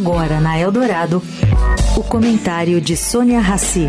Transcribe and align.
Agora 0.00 0.40
na 0.40 0.58
Eldorado, 0.58 1.22
o 1.94 2.02
comentário 2.02 2.80
de 2.80 2.96
Sônia 2.96 3.38
Rassi. 3.38 3.86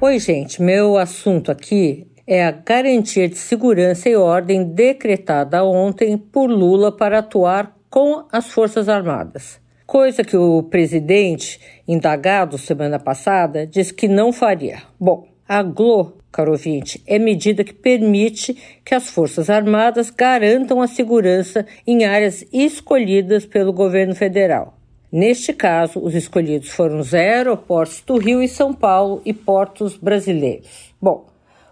Oi, 0.00 0.18
gente. 0.18 0.60
Meu 0.60 0.98
assunto 0.98 1.52
aqui 1.52 2.08
é 2.26 2.44
a 2.44 2.50
garantia 2.50 3.28
de 3.28 3.36
segurança 3.36 4.08
e 4.08 4.16
ordem 4.16 4.64
decretada 4.64 5.64
ontem 5.64 6.18
por 6.18 6.50
Lula 6.50 6.90
para 6.90 7.20
atuar 7.20 7.72
com 7.88 8.24
as 8.32 8.48
Forças 8.48 8.88
Armadas. 8.88 9.60
Coisa 9.86 10.24
que 10.24 10.36
o 10.36 10.60
presidente, 10.64 11.60
indagado 11.86 12.58
semana 12.58 12.98
passada, 12.98 13.64
disse 13.64 13.94
que 13.94 14.08
não 14.08 14.32
faria. 14.32 14.82
Bom, 14.98 15.28
a 15.48 15.62
Glo 15.62 16.23
caro 16.34 16.50
ouvinte, 16.50 17.00
é 17.06 17.16
medida 17.16 17.62
que 17.62 17.72
permite 17.72 18.56
que 18.84 18.92
as 18.92 19.08
Forças 19.08 19.48
Armadas 19.48 20.10
garantam 20.10 20.82
a 20.82 20.88
segurança 20.88 21.64
em 21.86 22.04
áreas 22.04 22.44
escolhidas 22.52 23.46
pelo 23.46 23.72
governo 23.72 24.16
federal. 24.16 24.76
Neste 25.12 25.52
caso, 25.52 26.00
os 26.00 26.12
escolhidos 26.12 26.70
foram 26.70 26.98
os 26.98 27.14
aeroportos 27.14 28.02
do 28.04 28.18
Rio 28.18 28.42
e 28.42 28.48
São 28.48 28.74
Paulo 28.74 29.22
e 29.24 29.32
portos 29.32 29.96
brasileiros. 29.96 30.92
Bom, 31.00 31.26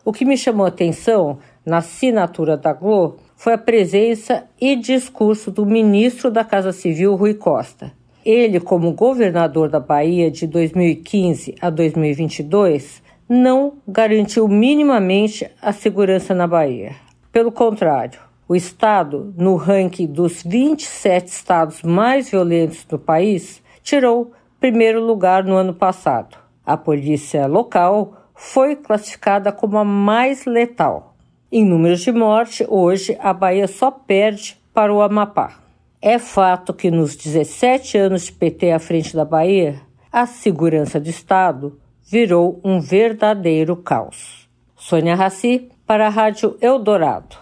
o 0.04 0.12
que 0.12 0.24
me 0.24 0.36
chamou 0.36 0.64
a 0.64 0.68
atenção 0.68 1.40
na 1.66 1.78
assinatura 1.78 2.56
da 2.56 2.72
Glo 2.72 3.16
foi 3.36 3.54
a 3.54 3.58
presença 3.58 4.44
e 4.60 4.76
discurso 4.76 5.50
do 5.50 5.66
ministro 5.66 6.30
da 6.30 6.44
Casa 6.44 6.70
Civil, 6.70 7.16
Rui 7.16 7.34
Costa. 7.34 7.92
Ele, 8.24 8.60
como 8.60 8.92
governador 8.92 9.68
da 9.68 9.80
Bahia 9.80 10.30
de 10.30 10.46
2015 10.46 11.56
a 11.60 11.68
2022, 11.68 13.02
não 13.34 13.78
garantiu 13.88 14.46
minimamente 14.46 15.50
a 15.62 15.72
segurança 15.72 16.34
na 16.34 16.46
Bahia. 16.46 16.94
Pelo 17.32 17.50
contrário, 17.50 18.20
o 18.46 18.54
estado, 18.54 19.32
no 19.38 19.56
ranking 19.56 20.06
dos 20.06 20.42
27 20.42 21.28
estados 21.28 21.82
mais 21.82 22.28
violentos 22.28 22.84
do 22.84 22.98
país, 22.98 23.62
tirou 23.82 24.32
primeiro 24.60 25.02
lugar 25.02 25.44
no 25.44 25.56
ano 25.56 25.72
passado. 25.72 26.36
A 26.62 26.76
polícia 26.76 27.46
local 27.46 28.12
foi 28.34 28.76
classificada 28.76 29.50
como 29.50 29.78
a 29.78 29.84
mais 29.84 30.44
letal. 30.44 31.16
Em 31.50 31.64
números 31.64 32.02
de 32.02 32.12
morte, 32.12 32.66
hoje 32.68 33.16
a 33.18 33.32
Bahia 33.32 33.66
só 33.66 33.90
perde 33.90 34.60
para 34.74 34.92
o 34.92 35.00
Amapá. 35.00 35.58
É 36.02 36.18
fato 36.18 36.74
que 36.74 36.90
nos 36.90 37.16
17 37.16 37.96
anos 37.96 38.26
de 38.26 38.32
PT 38.32 38.72
à 38.72 38.78
frente 38.78 39.16
da 39.16 39.24
Bahia, 39.24 39.80
a 40.12 40.26
segurança 40.26 41.00
do 41.00 41.08
Estado 41.08 41.80
virou 42.04 42.60
um 42.64 42.80
verdadeiro 42.80 43.76
caos. 43.76 44.48
Sônia 44.76 45.14
Raci, 45.14 45.70
para 45.86 46.06
a 46.06 46.10
Rádio 46.10 46.56
Eldorado. 46.60 47.41